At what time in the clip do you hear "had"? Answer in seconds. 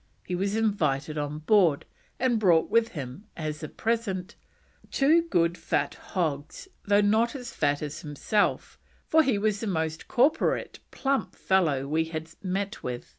12.05-12.31